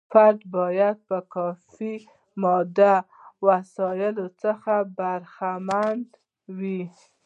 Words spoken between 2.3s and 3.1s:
مادي